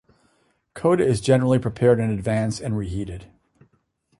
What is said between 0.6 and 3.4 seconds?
Coda is generally prepared in advance and reheated.